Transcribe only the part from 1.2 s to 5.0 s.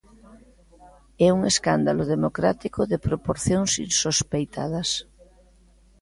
É un escándalo democrático de proporcións insospeitadas.